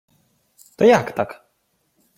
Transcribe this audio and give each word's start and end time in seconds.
—То 0.77 0.85
як 0.85 1.11
так? 1.15 1.49